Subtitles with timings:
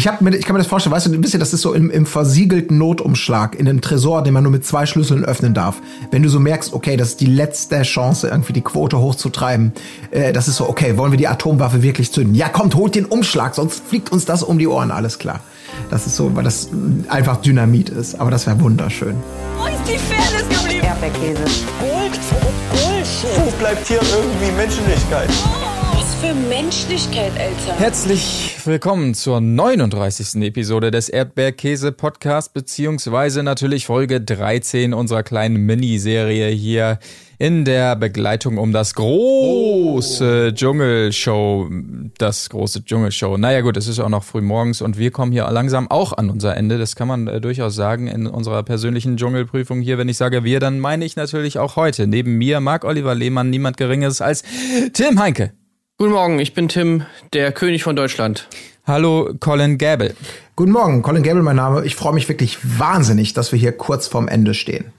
[0.00, 1.74] Ich, hab mir, ich kann mir das vorstellen, weißt du, ein bisschen, das ist so
[1.74, 5.76] im, im versiegelten Notumschlag, in einem Tresor, den man nur mit zwei Schlüsseln öffnen darf.
[6.10, 9.74] Wenn du so merkst, okay, das ist die letzte Chance, irgendwie die Quote hochzutreiben,
[10.10, 12.34] äh, das ist so, okay, wollen wir die Atomwaffe wirklich zünden?
[12.34, 15.40] Ja, kommt, holt den Umschlag, sonst fliegt uns das um die Ohren, alles klar.
[15.90, 16.70] Das ist so, weil das
[17.10, 18.18] einfach Dynamit ist.
[18.18, 19.16] Aber das wäre wunderschön.
[19.58, 20.86] Wo ist die Fairness geblieben?
[20.86, 21.42] Erdbeerkäse.
[21.78, 22.18] Gold,
[22.70, 23.44] Bullshit.
[23.44, 25.28] Wo bleibt hier irgendwie Menschlichkeit?
[25.28, 25.89] Was
[26.20, 27.78] für Menschlichkeit, Alter.
[27.78, 30.42] Herzlich willkommen zur 39.
[30.42, 36.98] Episode des Erdbeerkäse Podcast, beziehungsweise natürlich Folge 13 unserer kleinen Miniserie hier
[37.38, 41.70] in der Begleitung um das große Dschungelshow.
[42.18, 43.38] Das große Dschungelshow.
[43.38, 46.28] Naja gut, es ist auch noch früh morgens und wir kommen hier langsam auch an
[46.28, 46.76] unser Ende.
[46.76, 49.96] Das kann man äh, durchaus sagen in unserer persönlichen Dschungelprüfung hier.
[49.96, 52.06] Wenn ich sage wir, dann meine ich natürlich auch heute.
[52.06, 54.42] Neben mir Marc Oliver Lehmann, niemand Geringeres als
[54.92, 55.54] Tim Heinke.
[56.00, 57.02] Guten Morgen, ich bin Tim,
[57.34, 58.48] der König von Deutschland.
[58.86, 60.14] Hallo Colin Gable.
[60.56, 61.84] Guten Morgen, Colin Gable, mein Name.
[61.84, 64.94] Ich freue mich wirklich wahnsinnig, dass wir hier kurz vorm Ende stehen.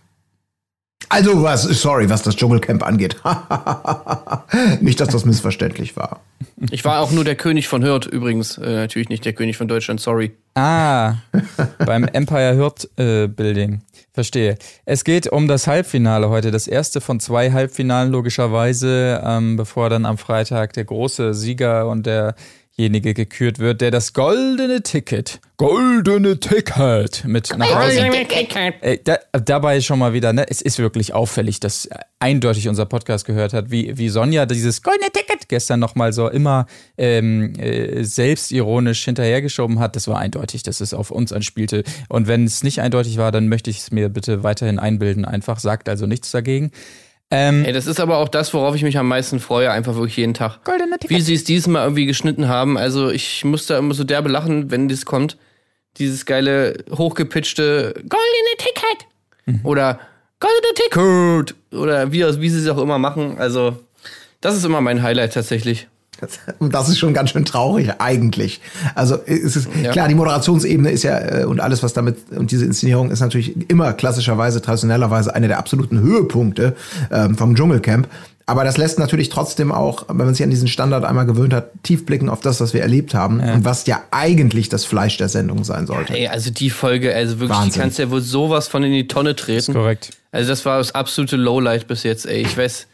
[1.09, 3.15] Also was, sorry, was das Dschungelcamp angeht.
[4.81, 6.19] nicht, dass das missverständlich war.
[6.69, 9.67] Ich war auch nur der König von Hürth übrigens, äh, natürlich nicht der König von
[9.67, 10.33] Deutschland, sorry.
[10.53, 11.15] Ah,
[11.79, 13.81] beim Empire Hurt äh, Building.
[14.13, 14.57] Verstehe.
[14.85, 20.05] Es geht um das Halbfinale heute, das erste von zwei Halbfinalen logischerweise, ähm, bevor dann
[20.05, 22.05] am Freitag der große Sieger und
[22.77, 27.99] derjenige gekürt wird, der das goldene Ticket, goldene Ticket mit nach Hause.
[28.81, 30.45] Ey, da, dabei schon mal wieder, ne?
[30.49, 35.11] Es ist wirklich auffällig, dass eindeutig unser Podcast gehört hat, wie, wie Sonja dieses goldene
[35.11, 36.65] Ticket gestern nochmal so immer
[36.97, 39.95] ähm, äh, selbstironisch hinterhergeschoben hat.
[39.95, 41.83] Das war eindeutig, dass es auf uns anspielte.
[42.09, 45.25] Und wenn es nicht eindeutig war, dann möchte ich es mir bitte weiterhin einbilden.
[45.25, 46.71] Einfach sagt also nichts dagegen.
[47.33, 50.17] Ähm, Ey, das ist aber auch das, worauf ich mich am meisten freue, einfach wirklich
[50.17, 50.63] jeden Tag.
[50.65, 51.17] goldene Ticket.
[51.17, 52.77] Wie sie es diesmal irgendwie geschnitten haben.
[52.77, 55.37] Also ich muss da immer so derbe lachen, wenn das kommt.
[55.97, 59.07] Dieses geile, hochgepitchte goldene Ticket.
[59.45, 59.59] Mhm.
[59.63, 59.99] Oder
[60.39, 61.55] goldene Ticket.
[61.73, 63.37] Oder wie, wie sie es auch immer machen.
[63.37, 63.77] Also,
[64.41, 65.87] das ist immer mein Highlight tatsächlich.
[66.21, 68.61] Das, und das ist schon ganz schön traurig eigentlich.
[68.95, 69.91] Also es ist Ja.
[69.91, 73.69] klar, die Moderationsebene ist ja äh, und alles, was damit und diese Inszenierung ist natürlich
[73.69, 76.75] immer klassischerweise, traditionellerweise eine der absoluten Höhepunkte
[77.11, 78.07] ähm, vom Dschungelcamp.
[78.47, 81.69] Aber das lässt natürlich trotzdem auch, wenn man sich an diesen Standard einmal gewöhnt hat,
[81.83, 85.29] tief blicken auf das, was wir erlebt haben und was ja eigentlich das Fleisch der
[85.29, 86.13] Sendung sein sollte.
[86.13, 87.81] Ey, also die Folge, also wirklich, die Wahnsinn.
[87.81, 89.73] kannst du ja wohl sowas von in die Tonne treten.
[89.73, 90.09] korrekt.
[90.33, 92.41] Also das war das absolute Lowlight bis jetzt, ey.
[92.41, 92.87] Ich weiß,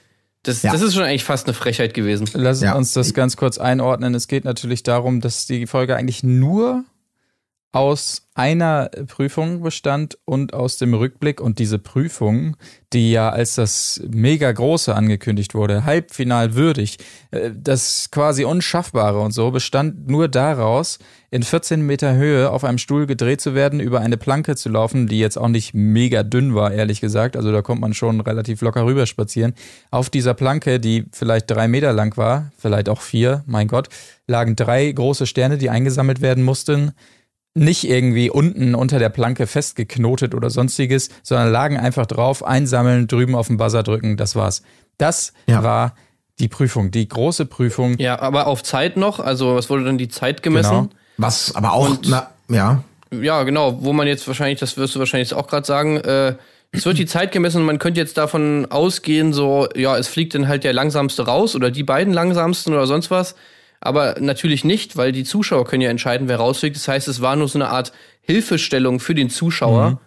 [0.47, 0.72] das, Ja.
[0.72, 2.28] das ist schon eigentlich fast eine Frechheit gewesen.
[2.34, 2.74] Lass Ja.
[2.75, 4.16] uns das ganz kurz einordnen.
[4.16, 6.84] Es geht natürlich darum, dass die Folge eigentlich nur
[7.72, 12.55] aus einer Prüfung bestand und aus dem Rückblick und diese Prüfung,
[12.94, 16.97] die ja als das mega große angekündigt wurde, halbfinal würdig,
[17.31, 22.78] äh, das quasi Unschaffbare und so, bestand nur daraus, in 14 Meter Höhe auf einem
[22.78, 26.55] Stuhl gedreht zu werden, über eine Planke zu laufen, die jetzt auch nicht mega dünn
[26.55, 27.35] war, ehrlich gesagt.
[27.35, 29.53] Also da kommt man schon relativ locker rüber spazieren.
[29.91, 33.89] Auf dieser Planke, die vielleicht drei Meter lang war, vielleicht auch vier, mein Gott,
[34.25, 36.94] lagen drei große Sterne, die eingesammelt werden mussten
[37.57, 43.35] nicht irgendwie unten unter der Planke festgeknotet oder sonstiges, sondern lagen einfach drauf, einsammeln, drüben
[43.35, 44.62] auf den Buzzer drücken, das war's.
[44.97, 45.63] Das Ja.
[45.63, 45.96] war
[46.40, 47.97] die Prüfung, die große Prüfung.
[47.97, 50.69] Ja, aber auf Zeit noch, also was wurde dann die Zeit gemessen?
[50.72, 50.90] Genau.
[51.17, 55.00] Was aber auch, Und- na, ja, Ja, genau, wo man jetzt wahrscheinlich, das wirst du
[55.00, 56.35] wahrscheinlich jetzt auch gerade sagen, äh,
[56.73, 60.35] es wird die Zeit gemessen und man könnte jetzt davon ausgehen, so, ja, es fliegt
[60.35, 63.35] dann halt der langsamste raus oder die beiden langsamsten oder sonst was.
[63.80, 66.76] Aber natürlich nicht, weil die Zuschauer können ja entscheiden, wer rausfliegt.
[66.76, 70.02] Das heißt, es war nur so eine Art Hilfestellung für den Zuschauer,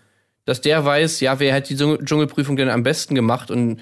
[0.45, 3.81] dass der weiß, ja, wer hat die Dschungel- Dschungelprüfung denn am besten gemacht und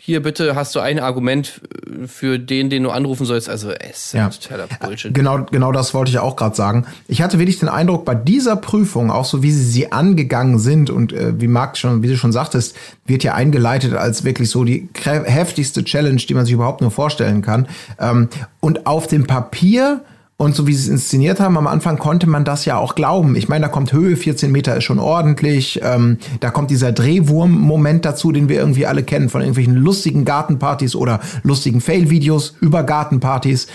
[0.00, 3.48] hier bitte hast du ein Argument äh, für den, den du anrufen sollst.
[3.48, 4.28] Also, es ist Ja.
[4.30, 5.12] totaler Bullshit.
[5.12, 6.86] Genau, genau das wollte ich auch gerade sagen.
[7.08, 10.88] Ich hatte wirklich den Eindruck, bei dieser Prüfung, auch so wie sie sie angegangen sind
[10.90, 14.64] und äh, wie Marc schon, wie du schon sagtest, wird ja eingeleitet als wirklich so
[14.64, 17.66] die heftigste Challenge, die man sich überhaupt nur vorstellen kann.
[17.98, 18.28] Ähm,
[18.60, 20.00] und auf dem Papier
[20.40, 23.34] und so wie sie es inszeniert haben, am Anfang konnte man das ja auch glauben.
[23.34, 25.80] Ich meine, da kommt Höhe, 14 Meter ist schon ordentlich.
[25.82, 30.94] Ähm, da kommt dieser Drehwurm-Moment dazu, den wir irgendwie alle kennen von irgendwelchen lustigen Gartenpartys
[30.94, 33.66] oder lustigen Fail-Videos über Gartenpartys.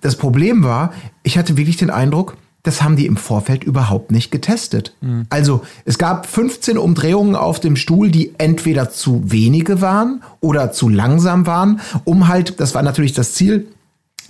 [0.00, 0.92] Das Problem war,
[1.24, 4.94] ich hatte wirklich den Eindruck, das haben die im Vorfeld überhaupt nicht getestet.
[5.28, 10.88] Also es gab 15 Umdrehungen auf dem Stuhl, die entweder zu wenige waren oder zu
[10.88, 13.66] langsam waren, um halt, das war natürlich das Ziel,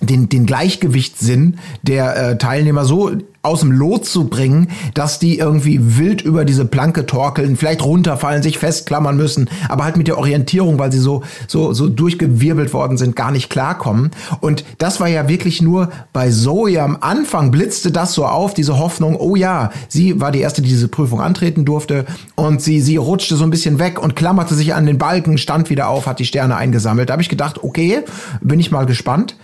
[0.02, 3.12] den, den Gleichgewichtssinn der äh, Teilnehmer so
[3.42, 8.42] aus dem Lot zu bringen, dass die irgendwie wild über diese Planke torkeln, vielleicht runterfallen,
[8.42, 12.96] sich festklammern müssen, aber halt mit der Orientierung, weil sie so, so, so durchgewirbelt worden
[12.96, 14.12] sind, gar nicht klarkommen.
[14.40, 18.78] Und das war ja wirklich nur bei Zoe am Anfang blitzte das so auf, diese
[18.78, 22.06] Hoffnung, oh ja, sie war die erste, die diese Prüfung antreten durfte
[22.36, 25.68] und sie, sie rutschte so ein bisschen weg und klammerte sich an den Balken, stand
[25.68, 27.08] wieder auf, hat die Sterne eingesammelt.
[27.08, 28.02] Da habe ich gedacht, okay,
[28.40, 29.34] bin ich mal gespannt.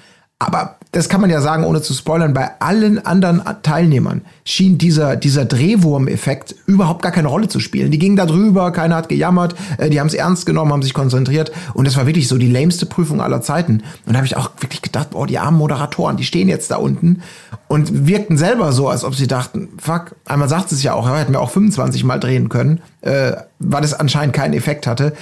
[0.40, 5.16] Aber das kann man ja sagen, ohne zu spoilern, bei allen anderen Teilnehmern schien dieser,
[5.16, 7.90] dieser Drehwurm-Effekt überhaupt gar keine Rolle zu spielen.
[7.90, 10.94] Die gingen da drüber, keiner hat gejammert, äh, die haben es ernst genommen, haben sich
[10.94, 13.82] konzentriert und das war wirklich so die lämste Prüfung aller Zeiten.
[14.06, 16.76] Und da habe ich auch wirklich gedacht, boah, die armen Moderatoren, die stehen jetzt da
[16.76, 17.20] unten
[17.66, 21.32] und wirkten selber so, als ob sie dachten, fuck, einmal sagt es ja auch, hätten
[21.32, 25.14] wir auch 25 Mal drehen können, äh, weil es anscheinend keinen Effekt hatte.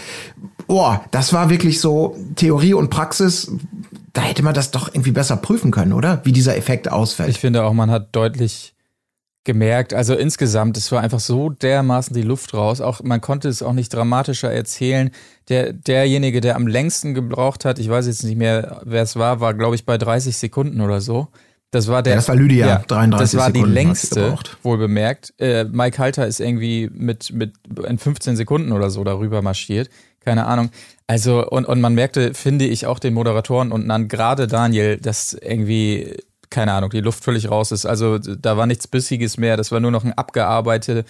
[0.69, 3.51] Boah, das war wirklich so Theorie und Praxis
[4.17, 6.23] da hätte man das doch irgendwie besser prüfen können, oder?
[6.25, 7.29] Wie dieser Effekt ausfällt.
[7.29, 8.75] Ich finde auch, man hat deutlich
[9.45, 12.81] gemerkt, also insgesamt, es war einfach so dermaßen die Luft raus.
[12.81, 15.11] Auch man konnte es auch nicht dramatischer erzählen.
[15.51, 19.41] Der, derjenige, der am längsten gebraucht hat, ich weiß jetzt nicht mehr, wer es war,
[19.41, 21.29] war, glaube ich, bei 30 Sekunden oder so.
[21.71, 22.15] Das war der.
[22.15, 25.35] Ja, das war Lydia, ja, 33 Das war Sekunden die längste, wohl bemerkt.
[25.39, 27.53] Äh, Mike Halter ist irgendwie mit, mit
[27.87, 29.91] in 15 Sekunden oder so darüber marschiert.
[30.27, 30.71] Keine Ahnung.
[31.07, 35.35] Also, und, und man merkte, finde ich, auch den Moderatoren und dann gerade Daniel, dass
[35.35, 36.17] irgendwie,
[36.51, 37.87] keine Ahnung, die Luft völlig raus ist.
[37.87, 41.09] Also, da war nichts Bissiges mehr, das war nur noch ein abgearbeiteter,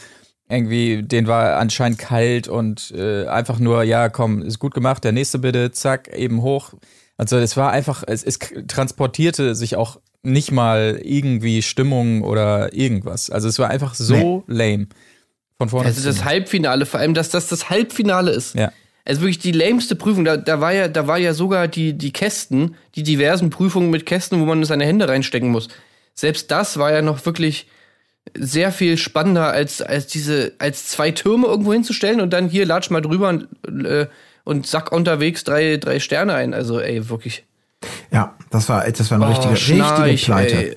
[0.50, 5.12] irgendwie, den war anscheinend kalt und äh, einfach nur, ja, komm, ist gut gemacht, der
[5.12, 6.74] nächste bitte, zack, eben hoch.
[7.16, 13.30] Also, es war einfach, es, es transportierte sich auch nicht mal irgendwie Stimmung oder irgendwas.
[13.30, 14.54] Also, es war einfach so nee.
[14.54, 14.88] lame.
[15.56, 15.86] Von vorne.
[15.86, 18.54] Also, das Halbfinale, vor allem, dass das das Halbfinale ist.
[18.54, 18.72] Ja
[19.06, 20.25] also wirklich die lämste Prüfung.
[20.25, 24.05] Da, da, war ja, da war ja sogar die, die Kästen, die diversen Prüfungen mit
[24.05, 25.69] Kästen, wo man seine Hände reinstecken muss.
[26.14, 27.69] Selbst das war ja noch wirklich
[28.35, 32.91] sehr viel spannender als, als diese, als zwei Türme irgendwo hinzustellen und dann hier latsch
[32.91, 33.47] mal drüber und,
[33.85, 34.08] äh,
[34.44, 36.52] und sack unterwegs drei, drei Sterne ein.
[36.52, 37.44] Also, ey, wirklich.
[38.11, 40.75] Ja, das war, das war eine oh, richtige, Schnarch, richtige Pleite.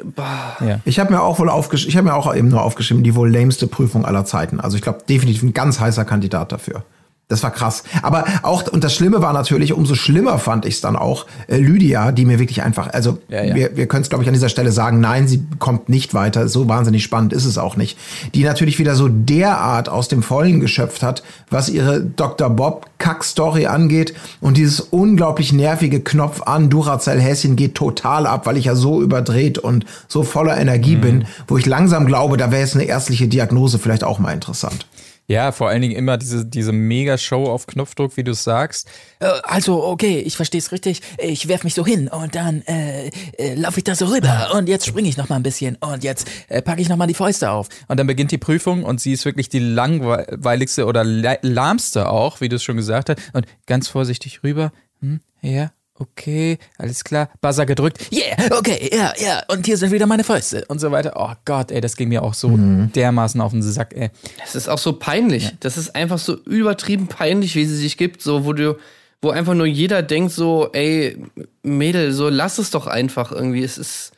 [0.59, 0.79] Ja.
[0.85, 3.29] Ich habe mir auch wohl aufgeschrieben, ich habe mir auch eben nur aufgeschrieben, die wohl
[3.29, 4.59] lämste Prüfung aller Zeiten.
[4.59, 6.83] Also ich glaube definitiv ein ganz heißer Kandidat dafür.
[7.29, 7.83] Das war krass.
[8.01, 11.57] Aber auch, und das Schlimme war natürlich, umso schlimmer fand ich es dann auch, äh,
[11.57, 13.53] Lydia, die mir wirklich einfach, also ja, ja.
[13.53, 16.47] wir, wir können es, glaube ich, an dieser Stelle sagen, nein, sie kommt nicht weiter.
[16.47, 17.99] So wahnsinnig spannend ist es auch nicht.
[18.33, 21.21] Die natürlich wieder so derart aus dem Vollen geschöpft hat,
[21.51, 22.49] was ihre Dr.
[22.49, 24.15] Bob Kack-Story angeht.
[24.41, 29.59] Und dieses unglaublich nervige Knopf an Duracell-Häschen geht total ab, weil ich ja so überdreht
[29.59, 31.01] und so voller Energie mhm.
[31.01, 34.87] bin, wo ich langsam glaube, da wäre jetzt eine ärztliche Diagnose vielleicht auch mal interessant.
[35.29, 38.87] Ja, vor allen Dingen immer diese, diese Mega-Show auf Knopfdruck, wie du sagst.
[39.19, 41.01] Äh, also, okay, ich verstehe es richtig.
[41.19, 44.67] Ich werf mich so hin und dann äh, äh, laufe ich da so rüber und
[44.67, 47.13] jetzt springe ich noch mal ein bisschen und jetzt äh, packe ich noch mal die
[47.13, 47.69] Fäuste auf.
[47.87, 52.49] Und dann beginnt die Prüfung und sie ist wirklich die langweiligste oder lahmste auch, wie
[52.49, 53.19] du es schon gesagt hast.
[53.33, 54.71] Und ganz vorsichtig rüber.
[54.99, 60.05] Hm, ja, okay, alles klar, Buzzer gedrückt, yeah, okay, ja, ja, und hier sind wieder
[60.05, 61.13] meine Fäuste und so weiter.
[61.15, 62.91] Oh Gott, ey, das ging mir auch so mhm.
[62.93, 64.09] dermaßen auf den Sack, ey.
[64.39, 65.43] Das ist auch so peinlich.
[65.45, 65.51] Ja.
[65.59, 68.77] Das ist einfach so übertrieben peinlich, wie sie sich gibt, so, wo du,
[69.21, 71.17] wo einfach nur jeder denkt so, ey,
[71.63, 73.63] Mädel, so lass es doch einfach irgendwie.
[73.63, 74.11] Es ist,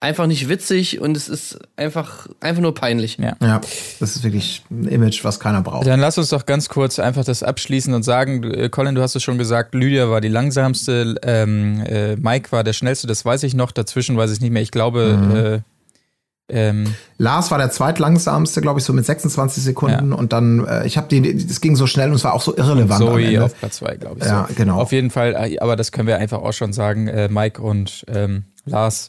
[0.00, 3.18] einfach nicht witzig und es ist einfach, einfach nur peinlich.
[3.18, 3.36] Ja.
[3.40, 3.60] ja,
[3.98, 5.86] das ist wirklich ein Image, was keiner braucht.
[5.86, 9.16] Dann lass uns doch ganz kurz einfach das abschließen und sagen, äh, Colin, du hast
[9.16, 13.42] es schon gesagt, Lydia war die langsamste, ähm, äh, Mike war der schnellste, das weiß
[13.42, 14.62] ich noch, dazwischen weiß ich nicht mehr.
[14.62, 15.36] Ich glaube, mhm.
[15.36, 15.60] äh,
[16.50, 20.12] ähm, Lars war der zweitlangsamste, glaube ich, so mit 26 Sekunden.
[20.12, 20.16] Ja.
[20.16, 22.56] Und dann, äh, ich habe die, das ging so schnell und es war auch so
[22.56, 23.00] irrelevant.
[23.00, 24.26] Zoe auf Platz zwei, glaube ich.
[24.26, 24.54] Ja, so.
[24.54, 24.80] genau.
[24.80, 27.06] Auf jeden Fall, äh, aber das können wir einfach auch schon sagen.
[27.08, 29.08] Äh, Mike und ähm, Lars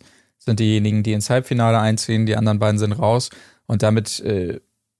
[0.49, 3.29] sind diejenigen, die ins Halbfinale einziehen, die anderen beiden sind raus.
[3.67, 4.59] Und damit, äh,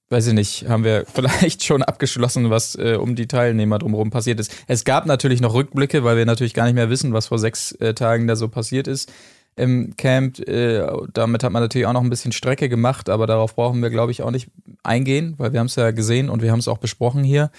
[0.10, 4.40] weiß ich nicht, haben wir vielleicht schon abgeschlossen, was äh, um die Teilnehmer drumherum passiert
[4.40, 4.56] ist.
[4.68, 7.72] Es gab natürlich noch Rückblicke, weil wir natürlich gar nicht mehr wissen, was vor sechs
[7.74, 9.12] äh, Tagen da so passiert ist
[9.56, 10.40] im Camp.
[10.48, 13.90] Äh, damit hat man natürlich auch noch ein bisschen Strecke gemacht, aber darauf brauchen wir,
[13.90, 14.50] glaube ich, auch nicht
[14.84, 17.52] eingehen, weil wir haben es ja gesehen und wir haben es auch besprochen hier.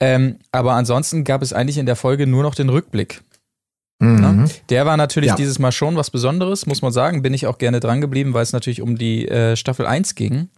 [0.00, 3.22] Ähm, aber ansonsten gab es eigentlich in der Folge nur noch den Rückblick.
[4.00, 4.48] Mhm.
[4.68, 5.36] Der war natürlich ja.
[5.36, 7.22] dieses Mal schon was Besonderes, muss man sagen.
[7.22, 10.48] Bin ich auch gerne dran geblieben, weil es natürlich um die äh, Staffel 1 ging.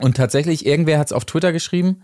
[0.00, 2.02] Und tatsächlich, irgendwer hat es auf Twitter geschrieben.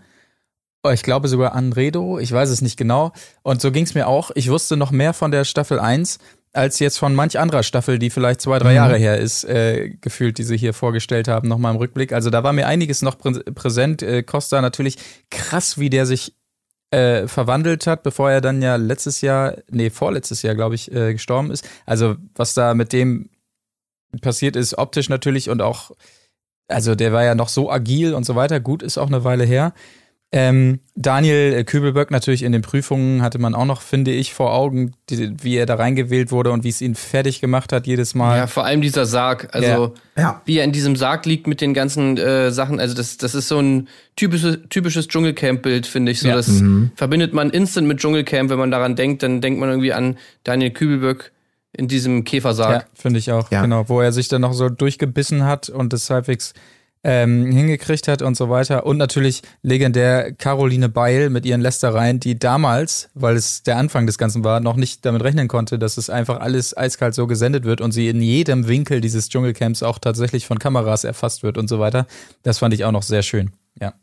[0.83, 3.11] Oh, ich glaube sogar Anredo, ich weiß es nicht genau.
[3.41, 4.31] Und so ging es mir auch.
[4.35, 6.19] Ich wusste noch mehr von der Staffel 1
[6.53, 8.75] als jetzt von manch anderer Staffel, die vielleicht zwei, drei mhm.
[8.75, 12.11] Jahre her ist, äh, gefühlt, die sie hier vorgestellt haben, nochmal im Rückblick.
[12.11, 14.01] Also da war mir einiges noch prä präsent.
[14.01, 14.97] Äh, Costa natürlich
[15.29, 16.33] krass, wie der sich
[16.91, 21.13] äh, verwandelt hat, bevor er dann ja letztes Jahr, nee, vorletztes Jahr, glaube ich, äh,
[21.13, 21.67] gestorben ist.
[21.85, 23.29] Also, was da mit dem
[24.21, 25.91] passiert ist, optisch natürlich und auch,
[26.67, 28.59] also der war ja noch so agil und so weiter.
[28.59, 29.73] Gut, ist auch eine Weile her.
[30.31, 34.91] Ähm, Daniel Kübelböck natürlich in den Prüfungen hatte man auch noch, finde ich, vor Augen,
[35.09, 38.37] die, wie er da reingewählt wurde und wie es ihn fertig gemacht hat jedes Mal.
[38.37, 39.49] Ja, vor allem dieser Sarg.
[39.55, 40.41] Also, Ja.
[40.45, 42.79] wie er in diesem Sarg liegt mit den ganzen äh, Sachen.
[42.79, 46.19] Also, das, das ist so ein typisches, typisches Dschungelcamp-Bild, finde ich.
[46.19, 46.35] So, Ja.
[46.35, 46.61] Das
[46.95, 48.51] verbindet man instant mit Dschungelcamp.
[48.51, 51.31] Wenn man daran denkt, dann denkt man irgendwie an Daniel Kübelböck
[51.75, 52.81] in diesem Käfersarg.
[52.83, 53.49] Ja, finde ich auch.
[53.51, 53.63] Ja.
[53.63, 56.53] Genau, wo er sich dann noch so durchgebissen hat und das halbwegs
[57.03, 58.85] ähm, hingekriegt hat und so weiter.
[58.85, 64.17] Und natürlich legendär Caroline Beil mit ihren Lästereien, die damals, weil es der Anfang des
[64.17, 67.81] Ganzen war, noch nicht damit rechnen konnte, dass es einfach alles eiskalt so gesendet wird
[67.81, 71.79] und sie in jedem Winkel dieses Dschungelcamps auch tatsächlich von Kameras erfasst wird und so
[71.79, 72.05] weiter.
[72.43, 73.51] Das fand ich auch noch sehr schön.
[73.79, 73.93] Ja.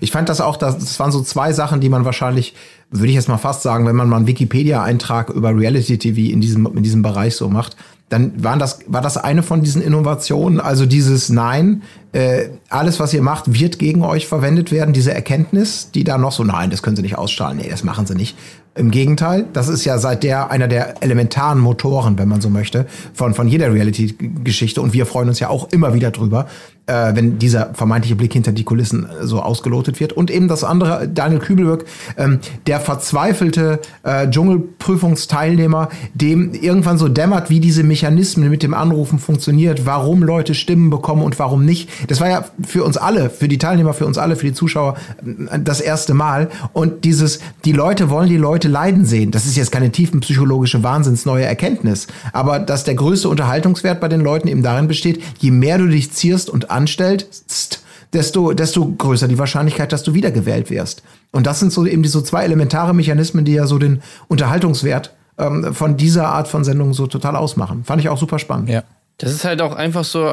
[0.00, 2.54] Ich fand das auch, das, das waren so zwei Sachen, die man wahrscheinlich,
[2.90, 6.40] würde ich jetzt mal fast sagen, wenn man mal einen Wikipedia-Eintrag über Reality TV in
[6.40, 7.76] diesem, in diesem Bereich so macht,
[8.14, 13.12] dann waren das, war das eine von diesen Innovationen, also dieses Nein, äh, alles, was
[13.12, 16.84] ihr macht, wird gegen euch verwendet werden, diese Erkenntnis, die da noch so, nein, das
[16.84, 18.36] können sie nicht ausstrahlen, nee, das machen sie nicht.
[18.76, 22.86] Im Gegenteil, das ist ja seit der einer der elementaren Motoren, wenn man so möchte,
[23.14, 24.80] von, von jeder Reality-Geschichte.
[24.80, 26.46] Und wir freuen uns ja auch immer wieder drüber,
[26.86, 30.12] äh, wenn dieser vermeintliche Blick hinter die Kulissen äh, so ausgelotet wird.
[30.12, 31.84] Und eben das andere, Daniel Kübelberg,
[32.18, 39.18] ähm, der verzweifelte äh, Dschungelprüfungsteilnehmer, dem irgendwann so dämmert, wie diese Mechanismen mit dem Anrufen
[39.18, 41.88] funktioniert, warum Leute Stimmen bekommen und warum nicht.
[42.08, 44.96] Das war ja für uns alle, für die Teilnehmer, für uns alle, für die Zuschauer
[45.24, 46.50] äh, das erste Mal.
[46.74, 49.30] Und dieses, die Leute wollen die Leute leiden sehen.
[49.30, 52.08] Das ist jetzt keine tiefenpsychologische Wahnsinnsneue Erkenntnis.
[52.34, 56.12] Aber dass der größte Unterhaltungswert bei den Leuten eben darin besteht, je mehr du dich
[56.12, 61.02] zierst und anstellst, desto, desto größer die Wahrscheinlichkeit, dass du wiedergewählt wirst.
[61.32, 65.74] Und das sind so eben diese zwei elementare Mechanismen, die ja so den Unterhaltungswert ähm,
[65.74, 67.84] von dieser Art von Sendung so total ausmachen.
[67.84, 68.68] Fand ich auch super spannend.
[68.68, 68.84] Ja.
[69.18, 70.28] Das ist halt auch einfach so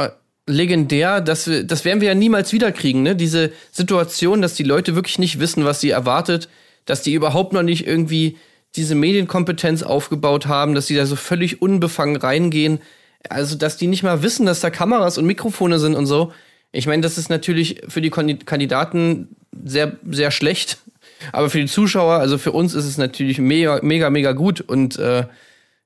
[0.48, 3.15] legendär, dass wir, das werden wir ja niemals wiederkriegen, ne?
[3.15, 6.50] Diese Situation, dass die Leute wirklich nicht wissen, was sie erwartet,
[6.86, 8.38] dass die überhaupt noch nicht irgendwie
[8.75, 12.79] diese Medienkompetenz aufgebaut haben, dass sie da so völlig unbefangen reingehen.
[13.29, 16.31] Also, dass die nicht mal wissen, dass da Kameras und Mikrofone sind und so.
[16.71, 20.77] Ich meine, das ist natürlich für die Kandidaten sehr, sehr schlecht.
[21.31, 24.61] Aber für die Zuschauer, also für uns ist es natürlich mega, mega, mega gut.
[24.61, 25.25] Und äh,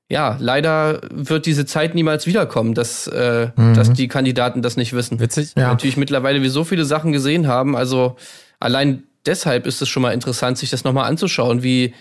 [0.08, 5.18] ja, leider wird diese Zeit niemals wiederkommen, dass, äh, dass die Kandidaten das nicht wissen.
[5.20, 5.52] Witzig.
[5.56, 5.68] Ja.
[5.68, 7.76] Natürlich mittlerweile wir so viele Sachen gesehen haben.
[7.76, 8.16] Also
[8.60, 11.92] allein deshalb ist es schon mal interessant, sich das nochmal anzuschauen, wie,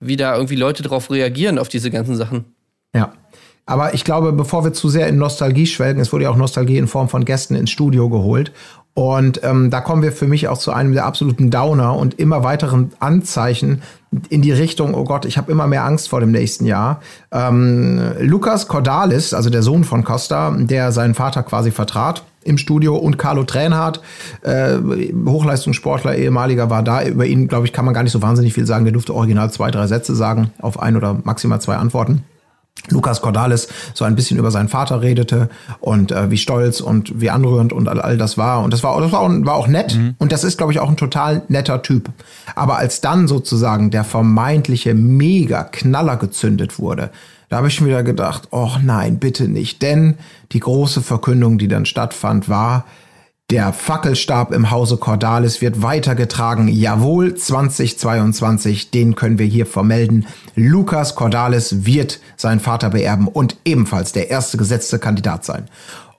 [0.00, 2.44] wie da irgendwie Leute drauf reagieren, auf diese ganzen Sachen.
[2.92, 3.14] Ja.
[3.66, 6.76] Aber ich glaube, bevor wir zu sehr in Nostalgie schwelgen, es wurde ja auch Nostalgie
[6.76, 8.52] in Form von Gästen ins Studio geholt.
[8.94, 12.44] Und ähm, da kommen wir für mich auch zu einem der absoluten Downer und immer
[12.44, 13.82] weiteren Anzeichen
[14.28, 17.00] in die Richtung, oh Gott, ich habe immer mehr Angst vor dem nächsten Jahr.
[17.32, 22.94] Ähm, Lukas Cordalis, also der Sohn von Costa, der seinen Vater quasi vertrat im Studio
[22.94, 24.00] und Carlo Tränhardt,
[24.42, 24.76] äh,
[25.26, 27.04] Hochleistungssportler, ehemaliger, war da.
[27.04, 28.84] Über ihn, glaube ich, kann man gar nicht so wahnsinnig viel sagen.
[28.84, 32.22] Der durfte original zwei, drei Sätze sagen auf ein oder maximal zwei Antworten.
[32.90, 35.48] Lukas Cordalis so ein bisschen über seinen Vater redete
[35.80, 38.62] und äh, wie stolz und wie anrührend und all, all das war.
[38.62, 39.98] Und das war, das war, auch, war auch nett.
[40.18, 42.10] Und das ist, glaube ich, auch ein total netter Typ.
[42.54, 47.10] Aber als dann sozusagen der vermeintliche Mega-Knaller gezündet wurde,
[47.48, 49.80] da habe ich schon wieder gedacht, oh nein, bitte nicht.
[49.80, 50.18] Denn
[50.52, 52.84] die große Verkündung, die dann stattfand, war,
[53.50, 56.66] der Fackelstab im Hause Cordalis wird weitergetragen.
[56.68, 60.26] Jawohl, 2022, den können wir hier vermelden.
[60.56, 65.68] Lukas Cordalis wird seinen Vater beerben und ebenfalls der erste gesetzte Kandidat sein.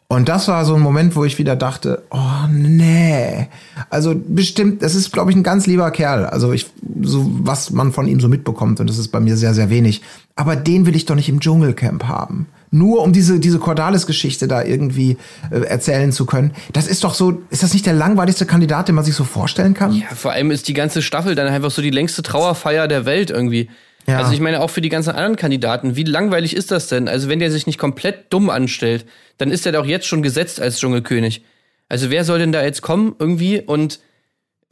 [0.07, 3.47] Und das war so ein Moment, wo ich wieder dachte, oh nee.
[3.89, 6.27] Also bestimmt, das ist, glaube ich, ein ganz lieber Kerl.
[6.27, 6.67] Also ich,
[7.01, 10.03] so was man von ihm so mitbekommt, und das ist bei mir sehr, sehr wenig.
[10.35, 12.45] Aber den will ich doch nicht im Dschungelcamp haben.
[12.75, 15.15] Nur um diese, diese Cordalis-Geschichte da irgendwie
[15.49, 16.51] äh, erzählen zu können.
[16.73, 19.73] Das ist doch so, ist das nicht der langweiligste Kandidat, den man sich so vorstellen
[19.73, 19.93] kann?
[19.93, 23.31] Ja, vor allem ist die ganze Staffel dann einfach so die längste Trauerfeier der Welt
[23.31, 23.69] irgendwie.
[24.07, 24.17] Ja.
[24.17, 27.07] Also ich meine auch für die ganzen anderen Kandidaten, wie langweilig ist das denn?
[27.07, 29.05] Also wenn der sich nicht komplett dumm anstellt,
[29.37, 31.45] dann ist er doch jetzt schon gesetzt als Dschungelkönig.
[31.87, 34.01] Also wer soll denn da jetzt kommen irgendwie und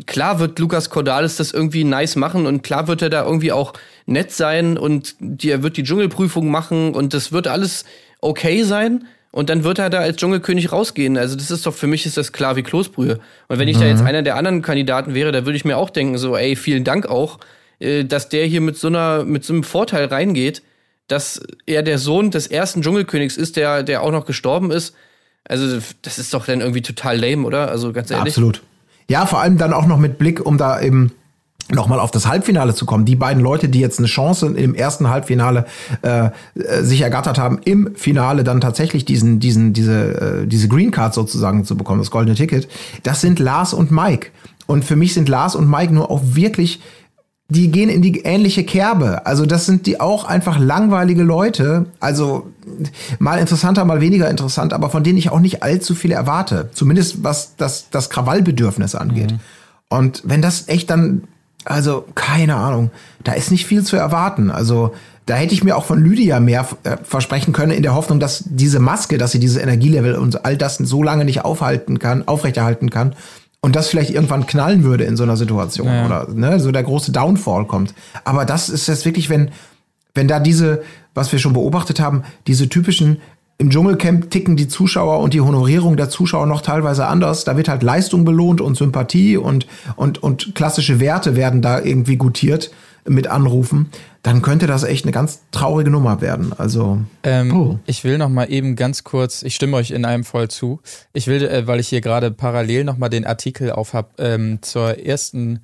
[0.06, 3.74] klar wird Lukas Cordalis das irgendwie nice machen und klar wird er da irgendwie auch
[4.06, 7.86] nett sein und die, er wird die Dschungelprüfung machen und das wird alles
[8.20, 11.18] okay sein und dann wird er da als Dschungelkönig rausgehen.
[11.18, 13.20] Also das ist doch, für mich ist das klar wie Kloßbrühe.
[13.48, 15.90] Und wenn ich da jetzt einer der anderen Kandidaten wäre, da würde ich mir auch
[15.90, 17.40] denken, so, ey, vielen Dank auch,
[17.80, 20.62] äh, dass der hier mit so einer, mit so einem Vorteil reingeht,
[21.08, 24.96] dass er der Sohn des ersten Dschungelkönigs ist, der, der auch noch gestorben ist.
[25.46, 27.70] Also, das ist doch dann irgendwie total lame, oder?
[27.70, 28.34] Also ganz ehrlich.
[28.34, 28.62] Absolut.
[29.08, 31.12] Ja, vor allem dann auch noch mit Blick, um da eben
[31.72, 33.06] nochmal auf das Halbfinale zu kommen.
[33.06, 35.66] Die beiden Leute, die jetzt eine Chance im ersten Halbfinale
[36.02, 40.92] äh, äh, sich ergattert haben, im Finale dann tatsächlich diesen, diesen, diese, äh, diese Green
[40.92, 42.68] Card sozusagen zu bekommen, das goldene Ticket,
[43.04, 44.28] das sind Lars und Mike.
[44.66, 46.82] Und für mich sind Lars und Mike nur auch wirklich
[47.54, 49.26] die gehen in die ähnliche Kerbe.
[49.26, 51.86] Also das sind die auch einfach langweilige Leute.
[52.00, 52.48] Also
[53.20, 56.70] mal interessanter, mal weniger interessant, aber von denen ich auch nicht allzu viel erwarte.
[56.74, 59.32] Zumindest was das, das Krawallbedürfnis angeht.
[59.32, 59.40] Mhm.
[59.90, 61.24] Und wenn das echt dann,
[61.66, 62.92] also keine Ahnung,
[63.24, 64.50] da ist nicht viel zu erwarten.
[64.50, 64.94] Also
[65.26, 68.44] da hätte ich mir auch von Lydia mehr äh, versprechen können, in der Hoffnung, dass
[68.46, 72.90] diese Maske, dass sie dieses Energielevel und all das so lange nicht aufhalten kann, aufrechterhalten
[72.90, 73.16] kann,
[73.64, 76.06] und das vielleicht irgendwann knallen würde in so einer Situation Ja.
[76.06, 77.94] oder ne, so der große Downfall kommt.
[78.26, 79.52] Aber das ist jetzt wirklich, wenn,
[80.14, 83.22] wenn da diese, was wir schon beobachtet haben, diese typischen
[83.60, 87.46] im Dschungelcamp ticken die Zuschauer und die Honorierung der Zuschauer noch teilweise anders.
[87.46, 89.66] Da wird halt Leistung belohnt und Sympathie und,
[89.96, 92.70] und, und klassische Werte werden da irgendwie gutiert
[93.08, 93.90] mit Anrufen.
[94.22, 96.54] Dann könnte das echt eine ganz traurige Nummer werden.
[96.58, 97.80] Also, Ähm, Oh.
[97.86, 100.80] Ich will noch mal eben ganz kurz, ich stimme euch in einem voll zu.
[101.12, 104.60] Ich will, äh, weil ich hier gerade parallel noch mal den Artikel auf hab ähm,
[104.62, 105.60] zur ersten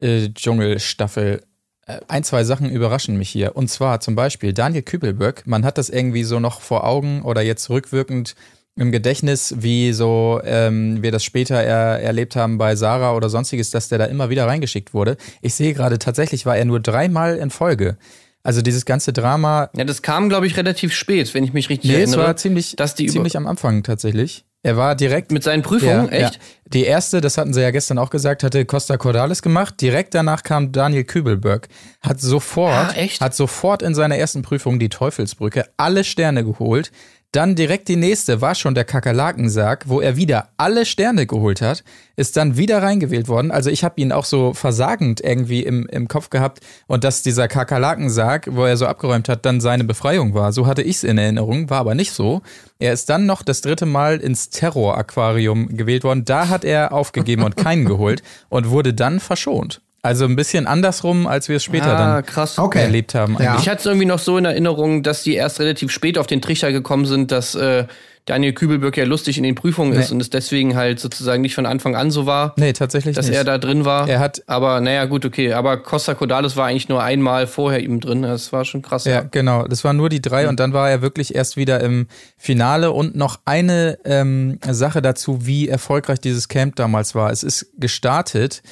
[0.00, 1.42] äh, Dschungelstaffel.
[1.86, 3.56] Äh, ein, zwei Sachen überraschen mich hier.
[3.56, 5.46] Und zwar zum Beispiel Daniel Kübelböck.
[5.46, 8.34] Man hat das irgendwie so noch vor Augen oder jetzt rückwirkend
[8.76, 13.70] im Gedächtnis, wie so ähm, wir das später er, erlebt haben bei Sarah oder sonstiges,
[13.70, 15.16] dass der da immer wieder reingeschickt wurde.
[15.42, 17.98] Ich sehe gerade, tatsächlich war er nur dreimal in Folge.
[18.42, 21.90] Also dieses ganze Drama Ja, das kam, glaube ich, relativ spät, wenn ich mich richtig
[21.90, 22.26] Nee, es erinnere.
[22.28, 24.44] war ziemlich, dass die ziemlich am Anfang tatsächlich.
[24.64, 26.34] Er war direkt mit seinen Prüfungen, Ja, echt?
[26.36, 26.40] Ja.
[26.72, 29.80] Die erste, das hatten sie ja gestern auch gesagt, hatte Costa Cordalis gemacht.
[29.80, 31.68] Direkt danach kam Daniel Kübelberg.
[32.00, 33.20] Hat sofort, Ah, echt?
[33.20, 36.90] hat sofort in seiner ersten Prüfung die Teufelsbrücke alle Sterne geholt.
[37.32, 41.82] Dann direkt die nächste war schon der Kakerlakensarg, wo er wieder alle Sterne geholt hat,
[42.14, 43.50] ist dann wieder reingewählt worden.
[43.50, 47.48] Also ich habe ihn auch so versagend irgendwie im, im Kopf gehabt und dass dieser
[47.48, 50.52] Kakerlakensarg, wo er so abgeräumt hat, dann seine Befreiung war.
[50.52, 52.42] So hatte ich es in Erinnerung, war aber nicht so.
[52.78, 56.26] Er ist dann noch das dritte Mal ins Terror-Aquarium gewählt worden.
[56.26, 59.80] Da hat er aufgegeben und keinen geholt und wurde dann verschont.
[60.04, 62.58] Also ein bisschen andersrum, als wir es später Ah, dann krass.
[62.58, 62.80] Okay.
[62.80, 63.36] erlebt haben.
[63.40, 63.56] Ja.
[63.60, 66.42] Ich hatte es irgendwie noch so in Erinnerung, dass die erst relativ spät auf den
[66.42, 67.86] Trichter gekommen sind, dass äh,
[68.24, 70.14] Daniel Kübelböck ja lustig in den Prüfungen ist Nee.
[70.14, 73.36] und es deswegen halt sozusagen nicht von Anfang an so war, Nee, tatsächlich dass nicht.
[73.36, 74.08] er da drin war.
[74.08, 75.52] Er hat- aber naja, gut, okay.
[75.52, 78.22] Aber Costa Cordalis war eigentlich nur einmal vorher ihm drin.
[78.22, 79.04] Das war schon krass.
[79.04, 79.68] Ja, genau.
[79.68, 83.14] Das waren nur die drei und dann war er wirklich erst wieder im Finale und
[83.14, 87.30] noch eine ähm, Sache dazu, wie erfolgreich dieses Camp damals war.
[87.30, 88.62] Es ist gestartet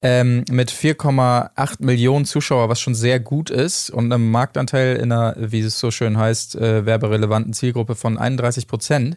[0.00, 5.34] ähm, mit 4,8 Millionen Zuschauer, was schon sehr gut ist und einem Marktanteil in einer,
[5.38, 9.16] wie es so schön heißt, äh, werberelevanten Zielgruppe von 31 Prozent.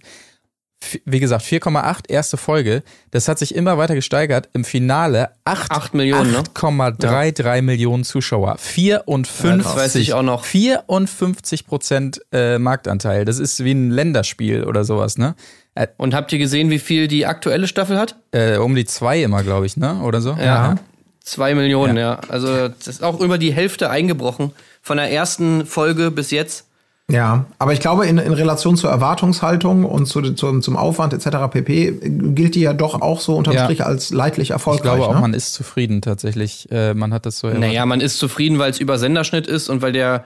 [1.06, 2.82] Wie gesagt, 4,8 erste Folge.
[3.12, 4.50] Das hat sich immer weiter gesteigert.
[4.54, 6.40] Im Finale 8, Acht Millionen, ne?
[6.56, 8.58] 8,33 Millionen Zuschauer.
[8.58, 10.44] 54, das weiß ich auch noch.
[10.44, 13.26] 54 Prozent äh, Marktanteil.
[13.26, 15.36] Das ist wie ein Länderspiel oder sowas, ne?
[15.76, 18.16] Äh, Und habt ihr gesehen, wie viel die aktuelle Staffel hat?
[18.32, 20.02] äh, um die zwei immer, glaube ich, ne?
[20.02, 20.36] Oder so?
[20.42, 20.76] Ja.
[21.24, 22.20] Zwei Millionen, ja.
[22.30, 24.52] Also das ist auch über die Hälfte eingebrochen.
[24.82, 26.66] Von der ersten Folge bis jetzt.
[27.10, 31.52] Ja, aber ich glaube, in, in Relation zur Erwartungshaltung und zu, zum, zum Aufwand etc.
[31.52, 32.00] pp.
[32.34, 33.66] gilt die ja doch auch so unterm Ja.
[33.66, 34.84] Strich als leidlich Ich erfolgreich.
[34.84, 35.20] glaube auch, ne?
[35.22, 36.72] man ist zufrieden tatsächlich.
[36.72, 37.68] Äh, man hat das so erwartet.
[37.68, 40.24] Naja, man ist zufrieden, weil es über Senderschnitt ist und weil der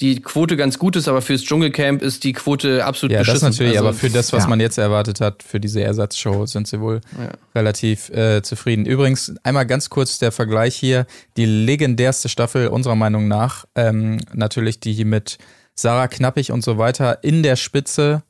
[0.00, 3.48] die Quote ganz gut ist, aber fürs Dschungelcamp ist die Quote absolut Ja, das beschissen.
[3.48, 4.50] natürlich, Also, aber für das, was ja.
[4.50, 7.00] man jetzt erwartet hat, für diese Ersatzshow, sind sie wohl
[7.54, 8.84] relativ äh, zufrieden.
[8.84, 11.06] Übrigens, einmal ganz kurz der Vergleich hier.
[11.38, 15.38] Die legendärste Staffel unserer Meinung nach, ähm, natürlich die mit
[15.78, 18.22] Sarah Knappig und so weiter in der Spitze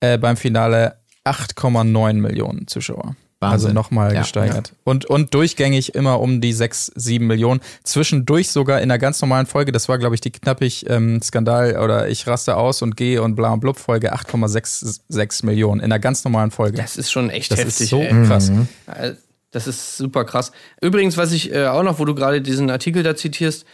[0.00, 3.14] äh, beim Finale 8,9 Millionen Zuschauer.
[3.40, 3.74] Also Wahnsinn.
[3.74, 4.72] nochmal Ja, gesteigert.
[4.82, 7.60] Und, und durchgängig immer um die 6, 7 Millionen.
[7.84, 12.26] Zwischendurch sogar in einer ganz normalen Folge, das war, glaube ich, die Knappig-Skandal oder ich
[12.26, 16.50] raste aus und gehe und bla und blub Folge 8,66 Millionen in einer ganz normalen
[16.50, 16.78] Folge.
[16.78, 17.80] Das ist schon echt Das heftig.
[17.82, 18.24] ist so ey.
[18.26, 18.50] krass.
[18.86, 19.12] Äh,
[19.52, 20.50] Das ist super krass.
[20.82, 23.66] Übrigens, was ich äh, auch noch, wo du gerade diesen Artikel da zitierst, äh,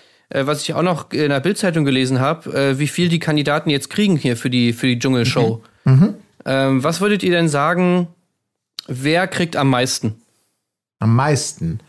[0.47, 3.91] was ich auch noch in der Bildzeitung gelesen habe, äh, wie viel die Kandidaten jetzt
[3.91, 5.63] kriegen hier für die, für die Dschungelshow.
[6.47, 8.09] Ähm, was würdet ihr denn sagen,
[8.87, 10.17] wer kriegt am meisten
[10.99, 11.81] Am meisten.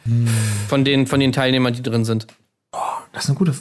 [0.67, 2.27] von den, von den Teilnehmern, die drin sind?
[3.12, 3.53] Das ist eine gute.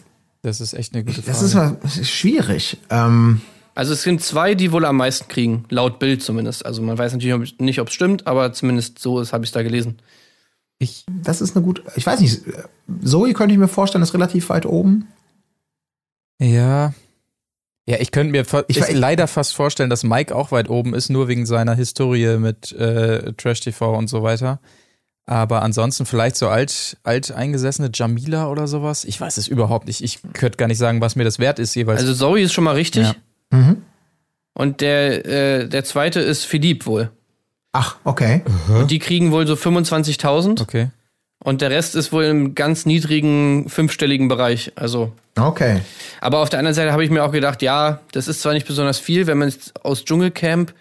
[0.42, 1.28] Das ist echt eine gute Frage.
[1.28, 2.76] Das ist, mal, das ist schwierig.
[2.90, 3.40] Ähm,
[3.74, 6.64] Also es sind zwei, die wohl am meisten kriegen, laut Bild zumindest.
[6.66, 9.52] Also man weiß natürlich nicht, ob es stimmt, aber zumindest so ist, habe ich es
[9.52, 9.98] da gelesen.
[10.78, 11.82] Ich, das ist eine gute.
[11.96, 12.42] Ich weiß nicht.
[13.02, 15.08] Zoe könnte ich mir vorstellen, ist relativ weit oben.
[16.40, 16.92] ja.
[17.86, 21.10] Ja, ich könnte mir Ich ich leider fast vorstellen, dass Mike auch weit oben ist,
[21.10, 24.58] nur wegen seiner Historie mit äh, Trash TV und so weiter.
[25.26, 29.04] Aber ansonsten vielleicht so alt, alt eingesessene Jamila oder sowas.
[29.04, 30.02] Ich weiß es überhaupt nicht.
[30.02, 32.00] Ich könnte gar nicht sagen, was mir das wert ist jeweils.
[32.00, 33.14] Also Zoe ist schon mal richtig.
[33.52, 33.76] Ja.
[34.54, 37.10] Und der, äh, der zweite ist Philipp wohl.
[37.74, 38.42] Ach, okay.
[38.68, 40.62] Und die kriegen wohl so 25.000.
[40.62, 40.88] okay.
[41.44, 44.72] Und der Rest ist wohl im ganz niedrigen, fünfstelligen Bereich.
[44.76, 45.12] Also.
[45.38, 45.82] Okay.
[46.22, 48.66] Aber auf der anderen Seite habe ich mir auch gedacht, ja, das ist zwar nicht
[48.66, 50.72] besonders viel, wenn man es aus Dschungelcamp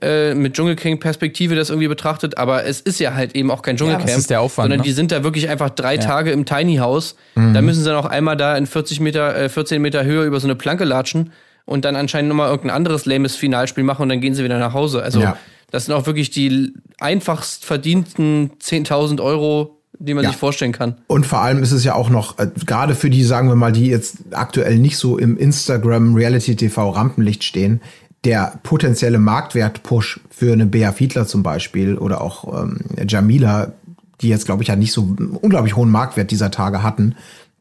[0.00, 4.06] äh, mit Dschungelcamp-Perspektive das irgendwie betrachtet, aber es ist ja halt eben auch kein Dschungelcamp.
[4.06, 4.84] das ist der Aufwand, Sondern ne?
[4.84, 7.16] die sind da wirklich einfach drei Tage im Tiny House.
[7.34, 10.46] Da müssen sie noch einmal da in 40 Meter, äh, 14 Meter Höhe über so
[10.46, 11.32] eine Planke latschen
[11.66, 14.72] und dann anscheinend nochmal irgendein anderes lames Finalspiel machen und dann gehen sie wieder nach
[14.74, 15.02] Hause.
[15.02, 15.36] Also, Ja.
[15.70, 20.30] Das sind auch wirklich die einfachst verdienten 10.000 Euro, die man Ja.
[20.30, 20.96] sich vorstellen kann.
[21.06, 23.72] Und vor allem ist es ja auch noch, äh, gerade für die, sagen wir mal,
[23.72, 27.80] die jetzt aktuell nicht so im Instagram Reality TV Rampenlicht stehen,
[28.24, 33.72] der potenzielle Marktwert-Push für eine Bea Fiedler zum Beispiel oder auch ähm, Jamila,
[34.20, 37.14] die jetzt, glaube ich, ja nicht so unglaublich hohen Marktwert dieser Tage hatten,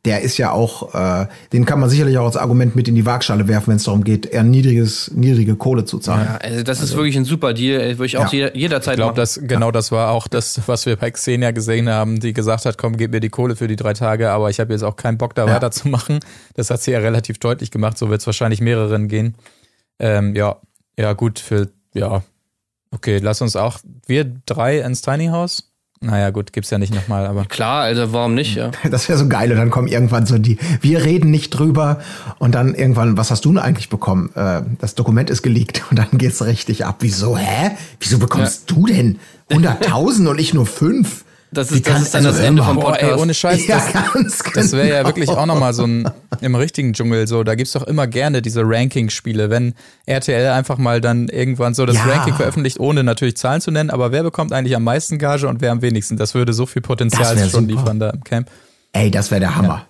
[0.05, 3.05] der ist ja auch, äh, den kann man sicherlich auch als Argument mit in die
[3.05, 6.25] Waagschale werfen, wenn es darum geht, eher niedriges, niedrige Kohle zu zahlen.
[6.25, 7.81] Ja, also das ist wirklich ein super Deal.
[7.81, 8.29] äh, Würde ich auch Ja.
[8.31, 11.89] jeder, jederzeit Ich glaube, das genau das war auch das, was wir bei Xenia gesehen
[11.89, 14.59] haben, die gesagt hat, komm, gib mir die Kohle für die drei Tage, aber ich
[14.61, 15.53] habe jetzt auch keinen Bock, da Ja.
[15.55, 16.19] weiterzumachen.
[16.55, 19.35] Das hat sie ja relativ deutlich gemacht, so wird es wahrscheinlich mehreren gehen.
[19.99, 20.55] Ähm, ja,
[20.97, 22.23] ja, gut, für, ja,
[22.91, 25.68] okay, lass uns auch, wir drei ins Tiny House?
[26.01, 27.43] Naja, gut, gibt's ja nicht nochmal, aber.
[27.45, 28.71] Klar, also warum nicht, ja.
[28.89, 29.51] Das wäre so geil.
[29.51, 31.99] Und dann kommen irgendwann so die, wir reden nicht drüber.
[32.37, 34.31] Und dann irgendwann, was hast du denn eigentlich bekommen?
[34.35, 35.83] Äh, das Dokument ist geleakt.
[35.89, 36.97] Und dann geht's richtig ab.
[36.99, 37.71] Wieso, hä?
[37.99, 41.25] Wieso bekommst du denn 100.000 und ich nur fünf?
[41.51, 43.11] Das ist, das ist dann also das Ende vom Boah, Podcast.
[43.11, 43.93] ey, ohne Scheiß, Ja, das,
[44.43, 45.07] ganz Das wäre ja genau.
[45.07, 46.07] wirklich auch nochmal so ein
[46.41, 47.43] im richtigen Dschungel so.
[47.43, 49.73] Da gibt's doch immer gerne diese Ranking-Spiele, wenn
[50.05, 52.03] RTL einfach mal dann irgendwann so das Ja.
[52.03, 55.59] Ranking veröffentlicht, ohne natürlich Zahlen zu nennen, aber wer bekommt eigentlich am meisten Gage und
[55.61, 56.17] wer am wenigsten?
[56.17, 57.61] Das würde so viel Potenzial schon super.
[57.65, 58.49] liefern da im Camp.
[58.93, 59.87] Ey, das wäre der Hammer.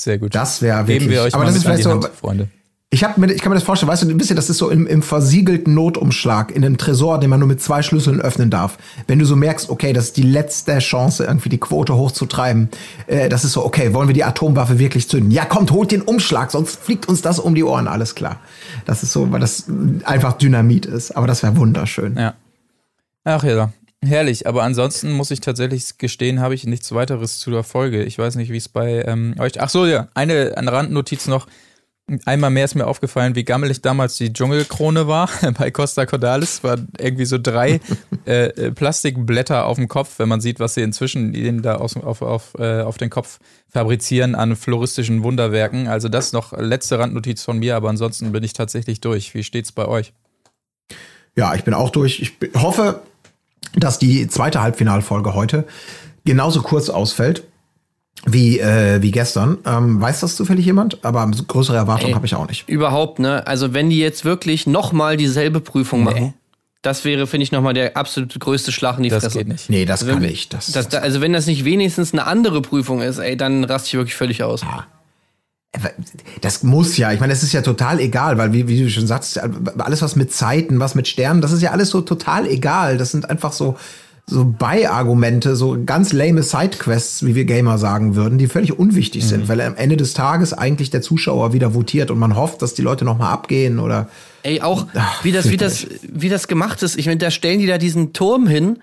[0.00, 0.34] Sehr gut.
[0.34, 1.10] Das wäre Geben wirklich.
[1.10, 2.08] wir euch aber mal das ist mit an vielleicht die so.
[2.08, 2.48] Hand, Freunde.
[2.90, 4.70] Ich, hab mir, ich kann mir das vorstellen, weißt du, ein bisschen, das ist so
[4.70, 8.78] im, im versiegelten Notumschlag, in einem Tresor, den man nur mit zwei Schlüsseln öffnen darf.
[9.06, 12.70] Wenn du so merkst, okay, das ist die letzte Chance, irgendwie die Quote hochzutreiben,
[13.06, 15.30] äh, das ist so, okay, wollen wir die Atomwaffe wirklich zünden?
[15.30, 18.40] Ja, kommt, holt den Umschlag, sonst fliegt uns das um die Ohren, alles klar.
[18.86, 19.66] Das ist so, weil das
[20.04, 21.10] einfach Dynamit ist.
[21.10, 22.16] Aber das wäre wunderschön.
[22.16, 22.34] Ja.
[23.24, 23.70] Ach ja,
[24.02, 24.46] herrlich.
[24.46, 28.02] Aber ansonsten muss ich tatsächlich gestehen, habe ich nichts weiteres zu der Folge.
[28.04, 29.60] Ich weiß nicht, wie es bei ähm, euch.
[29.60, 31.46] Ach so, ja, eine, eine Randnotiz noch.
[32.24, 36.64] Einmal mehr ist mir aufgefallen, wie gammelig damals die Dschungelkrone war bei Costa Cordalis.
[36.64, 37.80] War irgendwie so drei
[38.26, 41.96] äh, äh, Plastikblätter auf dem Kopf, wenn man sieht, was sie inzwischen ihnen da aus,
[41.96, 45.86] auf, auf, äh, auf den Kopf fabrizieren an floristischen Wunderwerken.
[45.88, 49.34] Also das noch letzte Randnotiz von mir, aber ansonsten bin ich tatsächlich durch.
[49.34, 50.14] Wie steht's bei euch?
[51.36, 52.20] Ja, ich bin auch durch.
[52.20, 53.02] Ich hoffe,
[53.74, 55.66] dass die zweite Halbfinalfolge heute
[56.24, 57.44] genauso kurz ausfällt
[58.26, 59.58] wie, äh, wie gestern.
[59.64, 61.04] Ähm, weiß das zufällig jemand?
[61.04, 62.68] Aber größere Erwartungen habe ich auch nicht.
[62.68, 63.46] Überhaupt, ne?
[63.46, 66.34] Also wenn die jetzt wirklich nochmal dieselbe Prüfung machen,
[66.82, 69.38] das wäre, finde ich, nochmal der absolut größte Schlag in die Das Fresse.
[69.38, 69.68] geht nicht.
[69.70, 70.48] Nee, das Also kann wenn- ich.
[70.48, 73.94] Das, Das, also wenn das nicht wenigstens eine andere Prüfung ist, ey, dann raste ich
[73.94, 74.62] wirklich völlig aus.
[76.40, 77.12] das muss ja.
[77.12, 79.38] Ich meine, es ist ja total egal, weil, wie, wie du schon sagst,
[79.78, 82.96] alles, was mit Zeiten, was mit Sternen, das ist ja alles so total egal.
[82.96, 83.76] Das sind einfach so,
[84.30, 89.28] so Beiargumente, so ganz lame Sidequests, wie wir Gamer sagen würden, die völlig unwichtig Mhm.
[89.28, 92.74] sind, weil am Ende des Tages eigentlich der Zuschauer wieder votiert und man hofft, dass
[92.74, 94.08] die Leute nochmal abgehen oder.
[94.42, 94.86] Ey, auch
[95.22, 96.98] wie das, wie das, wie das gemacht ist.
[96.98, 98.78] Ich meine, da stellen die da diesen Turm hin.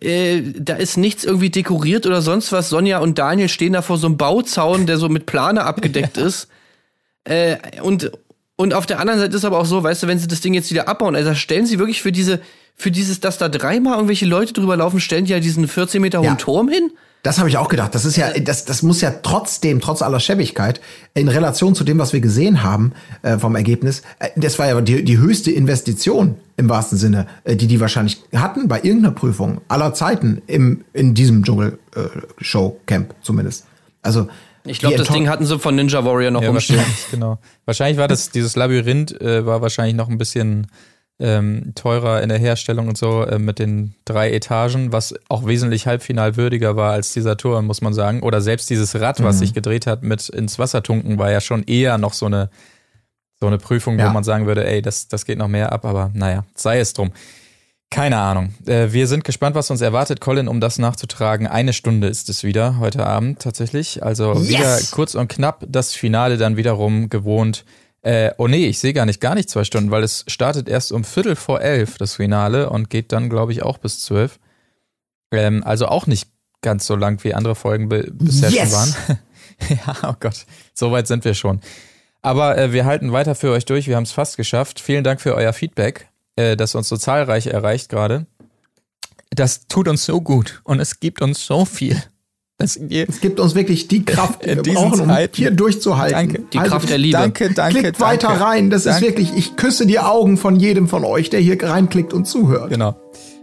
[0.00, 2.68] Äh, da ist nichts irgendwie dekoriert oder sonst was.
[2.70, 6.48] Sonja und Daniel stehen da vor so einem Bauzaun, der so mit Plane abgedeckt ist.
[7.24, 8.12] Äh, und,
[8.56, 10.54] und auf der anderen Seite ist aber auch so, weißt du, wenn sie das Ding
[10.54, 12.40] jetzt wieder abbauen, also stellen sie wirklich für diese,
[12.76, 16.18] für dieses, dass da dreimal irgendwelche Leute drüber laufen, stellen die ja diesen 14 Meter
[16.18, 16.34] hohen Ja.
[16.34, 16.90] Turm hin.
[17.22, 17.92] Das habe ich auch gedacht.
[17.94, 20.80] Das ist ja, das, das muss ja trotzdem, trotz aller Schäbigkeit,
[21.14, 24.80] in Relation zu dem, was wir gesehen haben äh, vom Ergebnis, äh, das war ja
[24.80, 29.60] die, die höchste Investition im wahrsten Sinne, äh, die die wahrscheinlich hatten bei irgendeiner Prüfung
[29.66, 33.64] aller Zeiten im in diesem Dschungel-Show-Camp zumindest.
[34.02, 34.28] Also
[34.64, 36.78] Ich glaube, das Ding hatten sie von Ninja Warrior noch Ja, rumstehen.
[36.78, 37.38] wahrscheinlich, genau.
[37.64, 40.68] Wahrscheinlich war das, dieses Labyrinth äh, war wahrscheinlich noch ein bisschen
[41.18, 45.86] ähm, teurer in der Herstellung und so äh, mit den drei Etagen, was auch wesentlich
[45.86, 48.22] halbfinalwürdiger war als dieser Turm, muss man sagen.
[48.22, 49.24] Oder selbst dieses Rad, Mhm.
[49.24, 52.50] was sich gedreht hat mit ins Wasser tunken, war ja schon eher noch so eine,
[53.40, 54.08] so eine Prüfung, Ja.
[54.08, 56.92] wo man sagen würde, ey, das, das geht noch mehr ab, aber naja, sei es
[56.92, 57.12] drum.
[57.88, 58.52] Keine Ahnung.
[58.66, 61.46] Äh, wir sind gespannt, was uns erwartet, Colin, um das nachzutragen.
[61.46, 64.02] Eine Stunde ist es wieder heute Abend tatsächlich.
[64.02, 64.48] Also Yes!
[64.48, 65.64] wieder kurz und knapp.
[65.68, 67.64] Das Finale dann wiederum gewohnt.
[68.06, 70.92] Äh, oh nee, ich sehe gar nicht, gar nicht zwei Stunden, weil es startet erst
[70.92, 74.38] um Viertel vor elf, das Finale, und geht dann, glaube ich, auch bis zwölf.
[75.32, 76.30] Ähm, also auch nicht
[76.62, 78.70] ganz so lang wie andere Folgen bisher Yes!
[78.70, 79.18] schon waren.
[80.02, 81.60] ja, oh Gott, so weit sind wir schon.
[82.22, 83.88] Aber äh, wir halten weiter für euch durch.
[83.88, 84.78] Wir haben es fast geschafft.
[84.78, 88.26] Vielen Dank für euer Feedback, äh, das uns so zahlreich erreicht gerade.
[89.30, 92.00] Das tut uns so gut und es gibt uns so viel.
[92.58, 95.36] Das, ihr, Es gibt uns wirklich die Kraft, die In wir brauchen, um Zeiten.
[95.36, 96.14] hier durchzuhalten.
[96.16, 96.42] Danke.
[96.52, 97.18] Die Kraft der Liebe.
[97.18, 98.24] danke, danke, Klickt danke.
[98.24, 98.70] weiter rein.
[98.70, 99.08] Das ist Danke.
[99.08, 102.70] wirklich, ich küsse die Augen von jedem von euch, der hier reinklickt und zuhört.
[102.70, 102.96] Genau.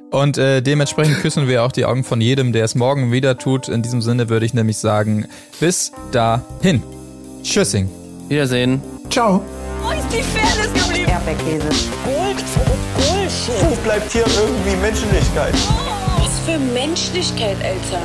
[0.10, 3.68] Und äh, dementsprechend küssen wir auch die Augen von jedem, der es morgen wieder tut.
[3.68, 5.26] In diesem Sinne würde ich nämlich sagen,
[5.60, 6.82] bis dahin.
[7.44, 7.90] Tschüssing.
[8.30, 8.82] Wiedersehen.
[9.12, 9.44] Ciao.
[9.84, 11.10] Wo ist die Fairness geblieben?
[11.10, 11.68] Erdbeerkäse.
[12.06, 12.44] Gold,
[12.96, 13.62] Bullshit.
[13.70, 15.54] Wo bleibt hier irgendwie Menschlichkeit?
[16.18, 18.02] Was für Menschlichkeit, Alter.